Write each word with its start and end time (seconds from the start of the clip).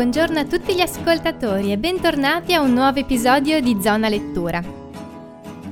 Buongiorno 0.00 0.38
a 0.38 0.46
tutti 0.46 0.74
gli 0.74 0.80
ascoltatori 0.80 1.72
e 1.72 1.76
bentornati 1.76 2.54
a 2.54 2.62
un 2.62 2.72
nuovo 2.72 2.98
episodio 2.98 3.60
di 3.60 3.76
Zona 3.82 4.08
Lettura. 4.08 4.58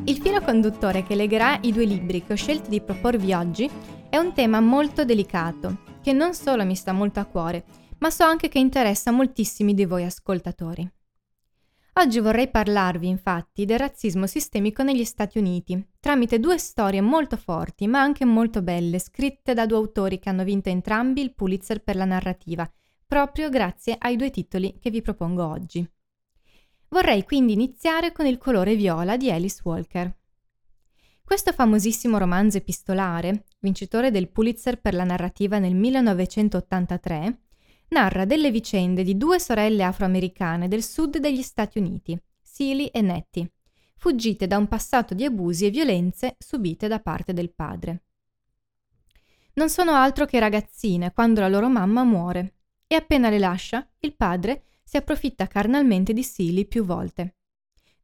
Il 0.04 0.18
filo 0.18 0.42
conduttore 0.42 1.02
che 1.02 1.14
legherà 1.14 1.58
i 1.62 1.72
due 1.72 1.86
libri 1.86 2.22
che 2.22 2.34
ho 2.34 2.36
scelto 2.36 2.68
di 2.68 2.82
proporvi 2.82 3.32
oggi 3.32 3.70
è 4.10 4.18
un 4.18 4.34
tema 4.34 4.60
molto 4.60 5.06
delicato, 5.06 5.78
che 6.02 6.12
non 6.12 6.34
solo 6.34 6.66
mi 6.66 6.74
sta 6.74 6.92
molto 6.92 7.20
a 7.20 7.24
cuore, 7.24 7.64
ma 8.00 8.10
so 8.10 8.24
anche 8.24 8.48
che 8.48 8.58
interessa 8.58 9.12
moltissimi 9.12 9.72
di 9.72 9.86
voi 9.86 10.04
ascoltatori. 10.04 10.86
Oggi 11.94 12.20
vorrei 12.20 12.50
parlarvi 12.50 13.08
infatti 13.08 13.64
del 13.64 13.78
razzismo 13.78 14.26
sistemico 14.26 14.82
negli 14.82 15.04
Stati 15.04 15.38
Uniti, 15.38 15.82
tramite 15.98 16.38
due 16.38 16.58
storie 16.58 17.00
molto 17.00 17.38
forti 17.38 17.86
ma 17.86 18.02
anche 18.02 18.26
molto 18.26 18.60
belle, 18.60 18.98
scritte 18.98 19.54
da 19.54 19.64
due 19.64 19.78
autori 19.78 20.18
che 20.18 20.28
hanno 20.28 20.44
vinto 20.44 20.68
entrambi 20.68 21.22
il 21.22 21.32
Pulitzer 21.32 21.82
per 21.82 21.96
la 21.96 22.04
narrativa 22.04 22.70
proprio 23.08 23.48
grazie 23.48 23.96
ai 23.98 24.16
due 24.16 24.30
titoli 24.30 24.78
che 24.78 24.90
vi 24.90 25.00
propongo 25.00 25.44
oggi. 25.44 25.90
Vorrei 26.90 27.24
quindi 27.24 27.54
iniziare 27.54 28.12
con 28.12 28.26
Il 28.26 28.36
colore 28.36 28.76
viola 28.76 29.16
di 29.16 29.30
Alice 29.30 29.62
Walker. 29.64 30.14
Questo 31.24 31.52
famosissimo 31.52 32.18
romanzo 32.18 32.58
epistolare, 32.58 33.46
vincitore 33.60 34.10
del 34.10 34.28
Pulitzer 34.28 34.78
per 34.78 34.92
la 34.92 35.04
narrativa 35.04 35.58
nel 35.58 35.74
1983, 35.74 37.40
narra 37.88 38.26
delle 38.26 38.50
vicende 38.50 39.02
di 39.02 39.16
due 39.16 39.40
sorelle 39.40 39.84
afroamericane 39.84 40.68
del 40.68 40.84
sud 40.84 41.16
degli 41.16 41.42
Stati 41.42 41.78
Uniti, 41.78 42.18
Celie 42.42 42.90
e 42.90 43.00
Nettie, 43.00 43.52
fuggite 43.96 44.46
da 44.46 44.58
un 44.58 44.68
passato 44.68 45.14
di 45.14 45.24
abusi 45.24 45.64
e 45.64 45.70
violenze 45.70 46.36
subite 46.38 46.88
da 46.88 47.00
parte 47.00 47.32
del 47.32 47.54
padre. 47.54 48.02
Non 49.54 49.70
sono 49.70 49.92
altro 49.92 50.26
che 50.26 50.38
ragazzine 50.38 51.12
quando 51.12 51.40
la 51.40 51.48
loro 51.48 51.70
mamma 51.70 52.04
muore 52.04 52.52
e 52.88 52.96
appena 52.96 53.28
le 53.28 53.38
lascia, 53.38 53.88
il 54.00 54.16
padre 54.16 54.64
si 54.82 54.96
approfitta 54.96 55.46
carnalmente 55.46 56.12
di 56.12 56.24
Silly 56.24 56.66
più 56.66 56.84
volte. 56.84 57.36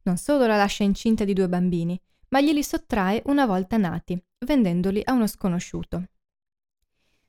Non 0.03 0.17
solo 0.17 0.45
la 0.45 0.55
lascia 0.55 0.83
incinta 0.83 1.25
di 1.25 1.33
due 1.33 1.49
bambini, 1.49 1.99
ma 2.29 2.39
glieli 2.39 2.63
sottrae 2.63 3.23
una 3.25 3.45
volta 3.45 3.75
nati, 3.75 4.17
vendendoli 4.45 5.01
a 5.03 5.13
uno 5.13 5.25
sconosciuto. 5.25 6.09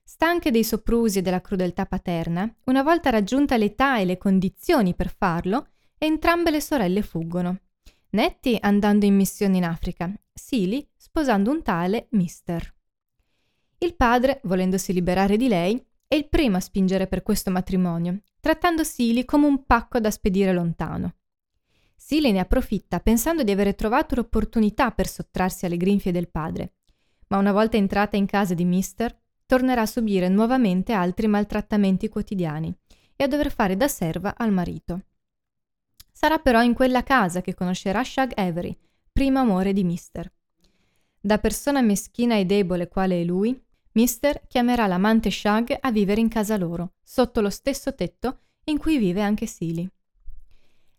Stanche 0.04 0.50
dei 0.50 0.62
soprusi 0.62 1.18
e 1.18 1.22
della 1.22 1.40
crudeltà 1.40 1.86
paterna, 1.86 2.48
una 2.64 2.82
volta 2.82 3.10
raggiunta 3.10 3.56
l'età 3.56 3.98
e 3.98 4.04
le 4.04 4.18
condizioni 4.18 4.94
per 4.94 5.12
farlo, 5.12 5.70
entrambe 5.98 6.50
le 6.50 6.60
sorelle 6.60 7.02
fuggono. 7.02 7.60
Nettie 8.10 8.58
andando 8.60 9.04
in 9.04 9.16
missione 9.16 9.56
in 9.56 9.64
Africa, 9.64 10.12
Silly 10.32 10.86
sposando 10.94 11.50
un 11.50 11.62
tale 11.62 12.08
Mister. 12.10 12.74
Il 13.78 13.94
padre, 13.94 14.40
volendosi 14.44 14.92
liberare 14.92 15.36
di 15.36 15.48
lei, 15.48 15.84
è 16.08 16.14
il 16.14 16.28
primo 16.28 16.56
a 16.56 16.60
spingere 16.60 17.06
per 17.06 17.22
questo 17.22 17.50
matrimonio, 17.50 18.20
trattando 18.40 18.84
Silly 18.84 19.24
come 19.24 19.46
un 19.46 19.64
pacco 19.64 19.98
da 19.98 20.10
spedire 20.10 20.52
lontano. 20.52 21.16
Silly 21.96 22.30
ne 22.30 22.38
approfitta 22.38 23.00
pensando 23.00 23.42
di 23.42 23.50
avere 23.50 23.74
trovato 23.74 24.14
l'opportunità 24.14 24.90
per 24.92 25.08
sottrarsi 25.08 25.66
alle 25.66 25.76
grinfie 25.76 26.12
del 26.12 26.28
padre, 26.28 26.74
ma 27.28 27.38
una 27.38 27.52
volta 27.52 27.76
entrata 27.76 28.16
in 28.16 28.26
casa 28.26 28.54
di 28.54 28.64
Mister, 28.64 29.18
tornerà 29.46 29.82
a 29.82 29.86
subire 29.86 30.28
nuovamente 30.28 30.92
altri 30.92 31.26
maltrattamenti 31.26 32.08
quotidiani 32.08 32.72
e 33.16 33.24
a 33.24 33.28
dover 33.28 33.50
fare 33.50 33.76
da 33.76 33.88
serva 33.88 34.34
al 34.36 34.52
marito. 34.52 35.06
Sarà 36.12 36.38
però 36.38 36.62
in 36.62 36.74
quella 36.74 37.02
casa 37.02 37.40
che 37.40 37.54
conoscerà 37.54 38.04
Shag 38.04 38.32
Avery, 38.36 38.76
primo 39.12 39.40
amore 39.40 39.72
di 39.72 39.84
Mister. 39.84 40.32
Da 41.20 41.38
persona 41.38 41.80
meschina 41.80 42.36
e 42.36 42.44
debole 42.44 42.88
quale 42.88 43.20
è 43.20 43.24
lui, 43.24 43.60
Mister 43.96 44.42
chiamerà 44.46 44.86
l'amante 44.86 45.30
Shag 45.30 45.74
a 45.80 45.90
vivere 45.90 46.20
in 46.20 46.28
casa 46.28 46.58
loro, 46.58 46.96
sotto 47.02 47.40
lo 47.40 47.48
stesso 47.48 47.94
tetto 47.94 48.40
in 48.64 48.76
cui 48.76 48.98
vive 48.98 49.22
anche 49.22 49.46
Silly. 49.46 49.88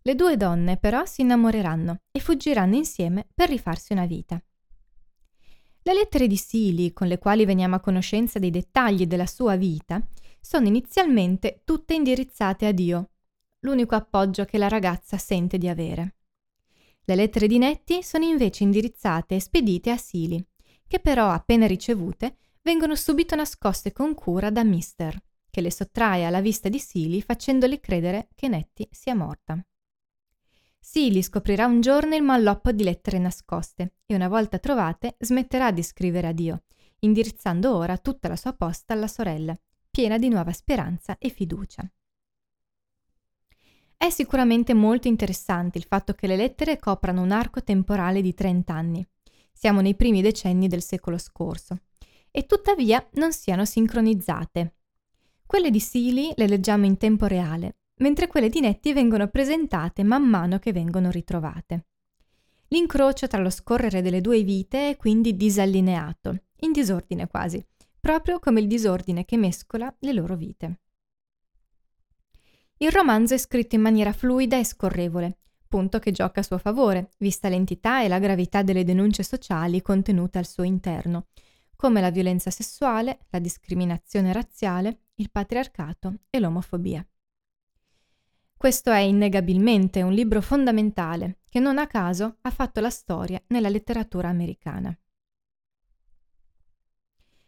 Le 0.01 0.15
due 0.15 0.35
donne 0.35 0.77
però 0.77 1.05
si 1.05 1.21
innamoreranno 1.21 1.99
e 2.11 2.19
fuggiranno 2.19 2.75
insieme 2.75 3.27
per 3.31 3.49
rifarsi 3.49 3.93
una 3.93 4.07
vita. 4.07 4.41
Le 5.83 5.93
lettere 5.93 6.25
di 6.25 6.37
Silly, 6.37 6.91
con 6.91 7.05
le 7.05 7.19
quali 7.19 7.45
veniamo 7.45 7.75
a 7.75 7.79
conoscenza 7.79 8.39
dei 8.39 8.49
dettagli 8.49 9.05
della 9.05 9.27
sua 9.27 9.55
vita, 9.55 10.03
sono 10.41 10.65
inizialmente 10.65 11.61
tutte 11.65 11.93
indirizzate 11.93 12.65
a 12.65 12.71
Dio, 12.71 13.11
l'unico 13.59 13.93
appoggio 13.93 14.43
che 14.45 14.57
la 14.57 14.69
ragazza 14.69 15.19
sente 15.19 15.59
di 15.59 15.67
avere. 15.67 16.15
Le 17.03 17.15
lettere 17.15 17.45
di 17.45 17.59
Nettie 17.59 18.01
sono 18.01 18.25
invece 18.25 18.63
indirizzate 18.63 19.35
e 19.35 19.39
spedite 19.39 19.91
a 19.91 19.97
Silly, 19.97 20.43
che 20.87 20.99
però 20.99 21.29
appena 21.29 21.67
ricevute 21.67 22.37
vengono 22.67 22.95
subito 22.95 23.33
nascoste 23.33 23.93
con 23.93 24.13
cura 24.13 24.49
da 24.49 24.61
Mister, 24.61 25.17
che 25.49 25.61
le 25.61 25.71
sottrae 25.71 26.25
alla 26.25 26.41
vista 26.41 26.67
di 26.67 26.79
Silly 26.79 27.21
facendole 27.21 27.79
credere 27.79 28.27
che 28.35 28.49
Nettie 28.49 28.89
sia 28.91 29.15
morta. 29.15 29.57
Silly 30.77 31.21
scoprirà 31.21 31.65
un 31.65 31.79
giorno 31.79 32.13
il 32.15 32.23
malloppo 32.23 32.73
di 32.73 32.83
lettere 32.83 33.19
nascoste 33.19 33.93
e 34.05 34.15
una 34.15 34.27
volta 34.27 34.59
trovate 34.59 35.15
smetterà 35.17 35.71
di 35.71 35.81
scrivere 35.81 36.27
a 36.27 36.33
Dio, 36.33 36.63
indirizzando 36.99 37.73
ora 37.73 37.97
tutta 37.97 38.27
la 38.27 38.35
sua 38.35 38.51
posta 38.51 38.91
alla 38.91 39.07
sorella, 39.07 39.57
piena 39.89 40.17
di 40.17 40.27
nuova 40.27 40.51
speranza 40.51 41.17
e 41.17 41.29
fiducia. 41.29 41.89
È 43.95 44.09
sicuramente 44.09 44.73
molto 44.73 45.07
interessante 45.07 45.77
il 45.77 45.85
fatto 45.85 46.13
che 46.13 46.27
le 46.27 46.35
lettere 46.35 46.77
coprano 46.77 47.21
un 47.21 47.31
arco 47.31 47.63
temporale 47.63 48.21
di 48.21 48.33
30 48.33 48.73
anni. 48.73 49.07
Siamo 49.53 49.79
nei 49.79 49.95
primi 49.95 50.21
decenni 50.21 50.67
del 50.67 50.83
secolo 50.83 51.17
scorso 51.17 51.79
e 52.37 52.45
tuttavia 52.45 53.03
non 53.13 53.33
siano 53.33 53.65
sincronizzate. 53.65 54.75
Quelle 55.43 55.71
di 55.71 55.79
Sealy 55.79 56.33
le 56.35 56.47
leggiamo 56.47 56.85
in 56.85 56.97
tempo 56.97 57.25
reale, 57.25 57.77
mentre 57.95 58.27
quelle 58.27 58.49
di 58.49 58.59
Nettie 58.59 58.93
vengono 58.93 59.27
presentate 59.27 60.03
man 60.03 60.21
mano 60.21 60.59
che 60.59 60.71
vengono 60.71 61.09
ritrovate. 61.09 61.87
L'incrocio 62.67 63.25
tra 63.25 63.41
lo 63.41 63.49
scorrere 63.49 64.03
delle 64.03 64.21
due 64.21 64.43
vite 64.43 64.91
è 64.91 64.97
quindi 64.97 65.35
disallineato, 65.35 66.43
in 66.57 66.73
disordine 66.73 67.27
quasi, 67.27 67.65
proprio 67.99 68.37
come 68.37 68.59
il 68.59 68.67
disordine 68.67 69.25
che 69.25 69.35
mescola 69.35 69.91
le 69.97 70.13
loro 70.13 70.35
vite. 70.35 70.81
Il 72.77 72.91
romanzo 72.91 73.33
è 73.33 73.39
scritto 73.39 73.73
in 73.73 73.81
maniera 73.81 74.13
fluida 74.13 74.59
e 74.59 74.63
scorrevole, 74.63 75.39
punto 75.67 75.97
che 75.97 76.11
gioca 76.11 76.41
a 76.41 76.43
suo 76.43 76.59
favore, 76.59 77.09
vista 77.17 77.49
l'entità 77.49 78.03
e 78.03 78.07
la 78.07 78.19
gravità 78.19 78.61
delle 78.61 78.83
denunce 78.83 79.23
sociali 79.23 79.81
contenute 79.81 80.37
al 80.37 80.45
suo 80.45 80.61
interno, 80.61 81.25
come 81.77 82.01
la 82.01 82.09
violenza 82.11 82.49
sessuale, 82.49 83.19
la 83.29 83.39
discriminazione 83.39 84.33
razziale, 84.33 85.03
il 85.15 85.31
patriarcato 85.31 86.21
e 86.29 86.39
l'omofobia. 86.39 87.07
Questo 88.57 88.91
è 88.91 88.99
innegabilmente 88.99 90.01
un 90.01 90.11
libro 90.11 90.41
fondamentale 90.41 91.41
che 91.47 91.59
non 91.59 91.77
a 91.77 91.85
caso 91.85 92.37
ha 92.41 92.49
fatto 92.49 92.81
la 92.81 92.89
storia 92.89 93.41
nella 93.47 93.69
letteratura 93.69 94.27
americana. 94.27 94.97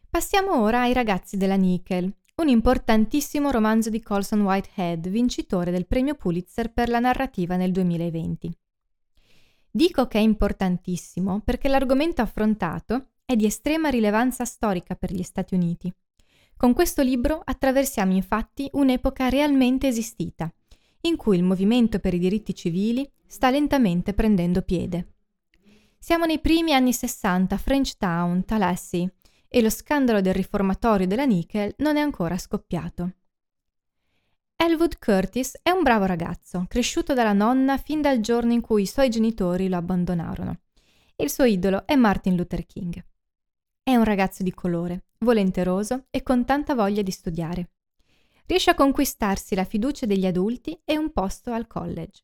Passiamo 0.07 0.62
ora 0.62 0.81
ai 0.81 0.94
ragazzi 0.94 1.35
della 1.35 1.56
Nickel, 1.56 2.13
un 2.36 2.48
importantissimo 2.48 3.50
romanzo 3.50 3.89
di 3.89 4.01
Colson 4.01 4.42
Whitehead, 4.42 5.09
vincitore 5.09 5.71
del 5.71 5.88
premio 5.88 6.13
Pulitzer 6.15 6.71
per 6.71 6.89
la 6.89 7.00
narrativa 7.00 7.56
nel 7.56 7.71
2020. 7.71 8.56
Dico 9.71 10.07
che 10.07 10.19
è 10.19 10.21
importantissimo 10.21 11.42
perché 11.42 11.68
l'argomento 11.69 12.21
affrontato 12.21 13.09
è 13.30 13.36
di 13.36 13.46
estrema 13.46 13.90
rilevanza 13.90 14.44
storica 14.44 14.96
per 14.96 15.14
gli 15.14 15.22
Stati 15.22 15.54
Uniti. 15.54 15.94
Con 16.58 16.74
questo 16.74 17.04
libro 17.04 17.40
attraversiamo 17.44 18.14
infatti 18.14 18.68
un'epoca 18.72 19.30
realmente 19.30 19.86
esistita, 19.86 20.52
in 21.02 21.16
cui 21.16 21.38
il 21.38 21.44
movimento 21.44 22.00
per 22.00 22.16
i 22.16 22.18
diritti 22.18 22.56
civili 22.56 23.08
sta 23.28 23.52
lentamente 23.52 24.16
prendendo 24.16 24.64
piede. 24.64 25.14
Siamo 26.00 26.26
nei 26.26 26.40
primi 26.40 26.74
anni 26.74 26.92
60 26.92 27.54
a 27.54 27.58
Frenchtown, 27.60 28.46
Tallahassee, 28.46 29.14
e 29.48 29.62
lo 29.62 29.70
scandalo 29.70 30.22
del 30.22 30.34
riformatorio 30.34 31.06
della 31.06 31.26
Nickel 31.26 31.76
non 31.78 31.98
è 31.98 32.02
ancora 32.02 32.36
scoppiato. 32.36 33.14
Elwood 34.56 34.98
Curtis 34.98 35.60
è 35.62 35.70
un 35.70 35.84
bravo 35.84 36.06
ragazzo, 36.06 36.66
cresciuto 36.68 37.14
dalla 37.14 37.34
nonna 37.34 37.78
fin 37.78 38.02
dal 38.02 38.22
giorno 38.22 38.54
in 38.54 38.62
cui 38.62 38.81
i 38.81 38.88
suoi 38.88 39.10
genitori 39.10 39.70
lo 39.70 39.78
abbandonarono. 39.78 40.62
Il 41.16 41.30
suo 41.30 41.44
idolo 41.44 41.86
è 41.86 41.96
Martin 41.96 42.36
Luther 42.36 42.66
King. 42.66 43.06
È 43.89 43.95
un 43.95 44.03
ragazzo 44.03 44.44
di 44.44 44.53
colore, 44.53 45.06
volenteroso 45.18 46.06
e 46.12 46.21
con 46.21 46.45
tanta 46.45 46.75
voglia 46.75 47.01
di 47.01 47.09
studiare. 47.09 47.71
Riesce 48.45 48.69
a 48.69 48.75
conquistarsi 48.75 49.56
la 49.56 49.63
fiducia 49.63 50.06
degli 50.06 50.27
adulti 50.27 50.80
e 50.86 50.95
un 50.95 51.12
posto 51.12 51.51
al 51.51 51.65
college. 51.65 52.21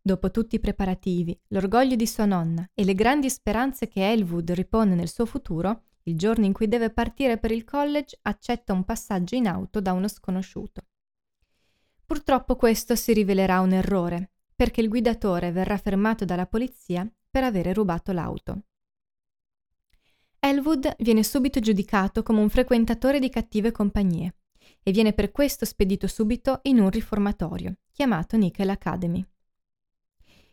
Dopo 0.00 0.30
tutti 0.30 0.54
i 0.54 0.60
preparativi, 0.60 1.36
l'orgoglio 1.48 1.96
di 1.96 2.06
sua 2.06 2.26
nonna 2.26 2.64
e 2.74 2.84
le 2.84 2.94
grandi 2.94 3.28
speranze 3.28 3.88
che 3.88 4.08
Elwood 4.08 4.52
ripone 4.52 4.94
nel 4.94 5.08
suo 5.08 5.26
futuro, 5.26 5.86
il 6.04 6.16
giorno 6.16 6.44
in 6.44 6.52
cui 6.52 6.68
deve 6.68 6.90
partire 6.90 7.38
per 7.38 7.50
il 7.50 7.64
college 7.64 8.16
accetta 8.22 8.72
un 8.72 8.84
passaggio 8.84 9.34
in 9.34 9.48
auto 9.48 9.80
da 9.80 9.92
uno 9.92 10.06
sconosciuto. 10.06 10.82
Purtroppo 12.06 12.54
questo 12.54 12.94
si 12.94 13.12
rivelerà 13.12 13.58
un 13.58 13.72
errore, 13.72 14.30
perché 14.54 14.80
il 14.80 14.88
guidatore 14.88 15.50
verrà 15.50 15.76
fermato 15.76 16.24
dalla 16.24 16.46
polizia 16.46 17.04
per 17.28 17.42
avere 17.42 17.72
rubato 17.72 18.12
l'auto. 18.12 18.62
Elwood 20.40 20.94
viene 20.98 21.24
subito 21.24 21.58
giudicato 21.60 22.22
come 22.22 22.40
un 22.40 22.48
frequentatore 22.48 23.18
di 23.18 23.28
cattive 23.28 23.72
compagnie 23.72 24.36
e 24.82 24.92
viene 24.92 25.12
per 25.12 25.32
questo 25.32 25.64
spedito 25.64 26.06
subito 26.06 26.60
in 26.62 26.78
un 26.78 26.90
riformatorio, 26.90 27.78
chiamato 27.90 28.36
Nickel 28.36 28.70
Academy. 28.70 29.24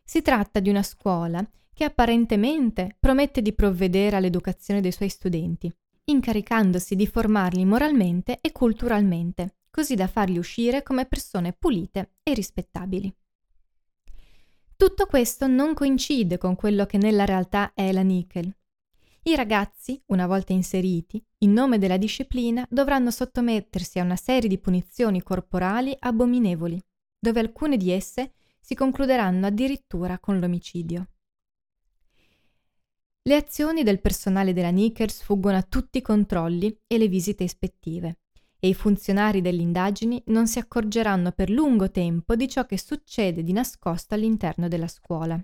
Si 0.04 0.22
tratta 0.22 0.60
di 0.60 0.70
una 0.70 0.84
scuola 0.84 1.48
che 1.74 1.84
apparentemente 1.84 2.96
promette 3.00 3.42
di 3.42 3.54
provvedere 3.54 4.16
all'educazione 4.16 4.82
dei 4.82 4.92
suoi 4.92 5.10
studenti, 5.10 5.72
incaricandosi 6.06 6.96
di 6.96 7.06
formarli 7.06 7.66
moralmente 7.66 8.40
e 8.42 8.52
culturalmente, 8.52 9.58
così 9.70 9.96
da 9.96 10.08
farli 10.08 10.38
uscire 10.38 10.84
come 10.84 11.06
persone 11.06 11.54
pulite 11.54 12.16
e 12.24 12.34
rispettabili. 12.34 13.14
Tutto 14.76 15.06
questo 15.06 15.48
non 15.48 15.74
coincide 15.74 16.38
con 16.38 16.56
quello 16.56 16.86
che 16.86 16.98
nella 16.98 17.26
realtà 17.26 17.74
è 17.74 17.92
la 17.92 18.02
Nickel. 18.02 18.56
I 19.27 19.36
ragazzi, 19.36 20.00
una 20.07 20.27
volta 20.27 20.54
inseriti, 20.54 21.19
in 21.39 21.51
nome 21.51 21.80
della 21.80 21.98
disciplina, 21.98 22.63
dovranno 22.69 23.10
sottomettersi 23.10 23.98
a 23.98 24.04
una 24.04 24.16
serie 24.16 24.48
di 24.48 24.60
punizioni 24.60 25.24
corporali 25.24 25.95
abominevoli, 25.98 26.80
dove 27.18 27.39
alcune 27.39 27.75
di 27.75 27.89
esse 27.89 28.33
si 28.60 28.75
concluderanno 28.75 29.48
addirittura 29.48 30.19
con 30.19 30.39
l'omicidio. 30.39 31.07
Le 33.24 33.36
azioni 33.36 33.81
del 33.81 34.00
personale 34.00 34.54
della 34.54 34.69
Nickel 34.69 35.10
sfuggono 35.10 35.57
a 35.57 35.63
tutti 35.63 35.98
i 35.98 36.04
controlli 36.04 36.81
e 36.86 37.00
le 37.00 37.07
visite 37.07 37.44
ispettive 37.44 38.19
e 38.60 38.68
i 38.68 38.75
funzionari 38.75 39.42
delle 39.42 39.63
indagini 39.63 40.21
non 40.28 40.45
si 40.45 40.60
accorgeranno 40.60 41.31
per 41.31 41.50
lungo 41.50 41.89
tempo 41.89 42.36
di 42.36 42.48
ciò 42.48 42.68
che 42.68 42.78
succede 42.78 43.42
di 43.42 43.54
nascosto 43.54 44.13
all'interno 44.13 44.68
della 44.68 44.88
scuola. 44.88 45.44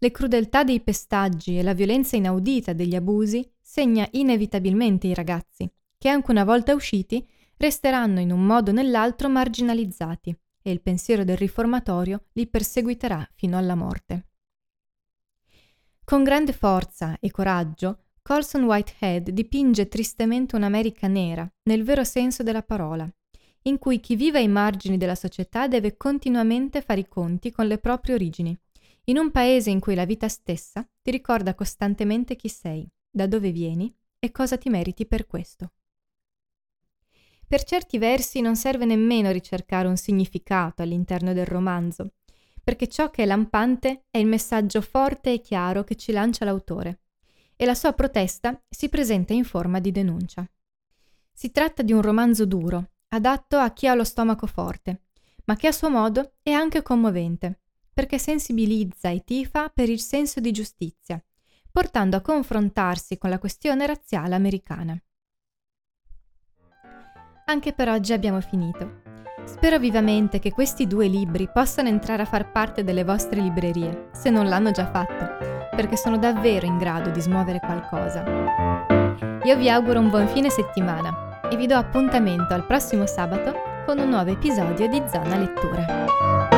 Le 0.00 0.10
crudeltà 0.12 0.62
dei 0.62 0.80
pestaggi 0.80 1.58
e 1.58 1.62
la 1.62 1.74
violenza 1.74 2.14
inaudita 2.14 2.72
degli 2.72 2.94
abusi 2.94 3.44
segna 3.60 4.06
inevitabilmente 4.12 5.08
i 5.08 5.14
ragazzi, 5.14 5.68
che 5.98 6.08
anche 6.08 6.30
una 6.30 6.44
volta 6.44 6.72
usciti 6.72 7.26
resteranno 7.56 8.20
in 8.20 8.30
un 8.30 8.46
modo 8.46 8.70
o 8.70 8.74
nell'altro 8.74 9.28
marginalizzati 9.28 10.36
e 10.62 10.70
il 10.70 10.80
pensiero 10.80 11.24
del 11.24 11.36
riformatorio 11.36 12.26
li 12.34 12.46
perseguiterà 12.46 13.28
fino 13.34 13.58
alla 13.58 13.74
morte. 13.74 14.26
Con 16.04 16.22
grande 16.22 16.52
forza 16.52 17.18
e 17.18 17.30
coraggio, 17.32 18.04
Colson 18.22 18.64
Whitehead 18.64 19.30
dipinge 19.30 19.88
tristemente 19.88 20.54
un'America 20.54 21.08
nera, 21.08 21.50
nel 21.64 21.82
vero 21.82 22.04
senso 22.04 22.42
della 22.42 22.62
parola, 22.62 23.10
in 23.62 23.78
cui 23.78 23.98
chi 24.00 24.14
vive 24.14 24.38
ai 24.38 24.48
margini 24.48 24.96
della 24.96 25.14
società 25.14 25.66
deve 25.66 25.96
continuamente 25.96 26.82
fare 26.82 27.00
i 27.00 27.08
conti 27.08 27.50
con 27.50 27.66
le 27.66 27.78
proprie 27.78 28.14
origini, 28.14 28.58
in 29.08 29.16
un 29.16 29.30
paese 29.30 29.70
in 29.70 29.80
cui 29.80 29.94
la 29.94 30.04
vita 30.04 30.28
stessa 30.28 30.86
ti 31.02 31.10
ricorda 31.10 31.54
costantemente 31.54 32.36
chi 32.36 32.48
sei, 32.48 32.88
da 33.10 33.26
dove 33.26 33.50
vieni 33.52 33.94
e 34.18 34.30
cosa 34.30 34.58
ti 34.58 34.68
meriti 34.68 35.06
per 35.06 35.26
questo. 35.26 35.72
Per 37.46 37.64
certi 37.64 37.96
versi 37.96 38.42
non 38.42 38.54
serve 38.54 38.84
nemmeno 38.84 39.30
ricercare 39.30 39.88
un 39.88 39.96
significato 39.96 40.82
all'interno 40.82 41.32
del 41.32 41.46
romanzo, 41.46 42.12
perché 42.62 42.86
ciò 42.88 43.10
che 43.10 43.22
è 43.22 43.26
lampante 43.26 44.04
è 44.10 44.18
il 44.18 44.26
messaggio 44.26 44.82
forte 44.82 45.32
e 45.32 45.40
chiaro 45.40 45.84
che 45.84 45.94
ci 45.94 46.12
lancia 46.12 46.44
l'autore, 46.44 47.00
e 47.56 47.64
la 47.64 47.74
sua 47.74 47.94
protesta 47.94 48.62
si 48.68 48.90
presenta 48.90 49.32
in 49.32 49.44
forma 49.44 49.80
di 49.80 49.90
denuncia. 49.90 50.46
Si 51.32 51.50
tratta 51.50 51.82
di 51.82 51.94
un 51.94 52.02
romanzo 52.02 52.44
duro, 52.44 52.90
adatto 53.08 53.56
a 53.56 53.70
chi 53.70 53.86
ha 53.86 53.94
lo 53.94 54.04
stomaco 54.04 54.46
forte, 54.46 55.04
ma 55.46 55.56
che 55.56 55.68
a 55.68 55.72
suo 55.72 55.88
modo 55.88 56.34
è 56.42 56.50
anche 56.50 56.82
commovente, 56.82 57.60
perché 57.98 58.20
sensibilizza 58.20 59.08
e 59.08 59.24
tifa 59.24 59.72
per 59.74 59.88
il 59.88 59.98
senso 59.98 60.38
di 60.38 60.52
giustizia, 60.52 61.20
portando 61.68 62.16
a 62.16 62.20
confrontarsi 62.20 63.18
con 63.18 63.28
la 63.28 63.40
questione 63.40 63.88
razziale 63.88 64.36
americana. 64.36 64.96
Anche 67.46 67.72
per 67.72 67.88
oggi 67.88 68.12
abbiamo 68.12 68.40
finito. 68.40 69.02
Spero 69.46 69.80
vivamente 69.80 70.38
che 70.38 70.52
questi 70.52 70.86
due 70.86 71.08
libri 71.08 71.50
possano 71.52 71.88
entrare 71.88 72.22
a 72.22 72.26
far 72.26 72.52
parte 72.52 72.84
delle 72.84 73.02
vostre 73.02 73.40
librerie, 73.40 74.10
se 74.12 74.30
non 74.30 74.46
l'hanno 74.46 74.70
già 74.70 74.88
fatto, 74.88 75.74
perché 75.74 75.96
sono 75.96 76.18
davvero 76.18 76.66
in 76.66 76.78
grado 76.78 77.10
di 77.10 77.20
smuovere 77.20 77.58
qualcosa. 77.58 78.22
Io 79.42 79.56
vi 79.56 79.68
auguro 79.68 79.98
un 79.98 80.08
buon 80.08 80.28
fine 80.28 80.50
settimana 80.50 81.50
e 81.50 81.56
vi 81.56 81.66
do 81.66 81.74
appuntamento 81.74 82.54
al 82.54 82.64
prossimo 82.64 83.06
sabato 83.06 83.82
con 83.84 83.98
un 83.98 84.08
nuovo 84.08 84.30
episodio 84.30 84.86
di 84.86 85.02
Zona 85.08 85.36
Lettura. 85.36 86.57